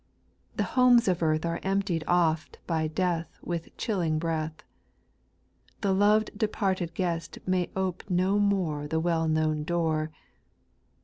The 0.55 0.63
homes 0.73 1.07
of 1.07 1.21
earth 1.21 1.45
are 1.45 1.59
emptied 1.61 2.03
oft 2.07 2.57
by 2.65 2.87
death 2.87 3.37
With 3.43 3.77
chilling 3.77 4.17
breath; 4.17 4.63
The 5.81 5.93
loved 5.93 6.35
departed 6.35 6.95
guest 6.95 7.37
may 7.45 7.69
ope 7.75 8.05
no 8.09 8.39
more 8.39 8.87
The 8.87 8.99
well 8.99 9.27
known 9.27 9.63
door. 9.63 10.09